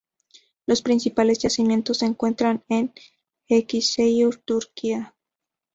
[0.65, 2.91] Los principales yacimientos se encuentran en
[3.49, 5.13] Eskişehir, Turquía.